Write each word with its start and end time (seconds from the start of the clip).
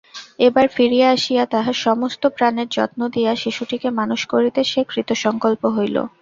এবার 0.39 0.65
ফিরিয়া 0.69 1.07
আসিয়া 1.11 1.43
তাহার 1.47 1.75
সমস্ত 1.85 2.23
প্রাণের 2.35 2.67
যত্ন 2.71 2.99
দিয়া 3.15 3.31
শিশুটিকে 3.35 3.89
মানুষ 3.99 4.21
করিতে 4.31 4.59
সে 4.63 4.81
কৃতসংকল্প 4.89 5.63
হইল। 5.75 5.95